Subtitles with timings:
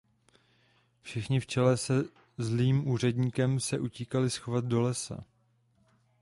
[1.01, 2.03] Všichni v čele se
[2.37, 5.23] zlým úředníkem se utíkali schovat do lesa.